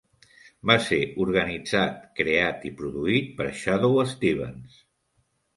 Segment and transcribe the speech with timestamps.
[0.69, 4.83] Va ser organitzat, creat i produït per Shadoe Stevens.